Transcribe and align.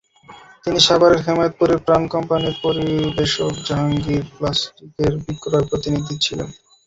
তিনি 0.63 0.79
সাভারের 0.79 1.23
হেমায়েতপুরের 1.25 1.79
প্রাণ 1.85 2.03
কোম্পানির 2.13 2.55
পরিবেশক 2.63 3.51
জাহাঙ্গীর 3.67 4.23
প্লাস্টিকের 4.35 5.13
বিক্রয় 5.23 5.65
প্রতিনিধি 5.69 6.15
ছিলেন। 6.25 6.49